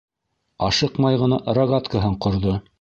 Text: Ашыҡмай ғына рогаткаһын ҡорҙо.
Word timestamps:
Ашыҡмай 0.69 1.21
ғына 1.25 1.41
рогаткаһын 1.61 2.21
ҡорҙо. 2.27 2.61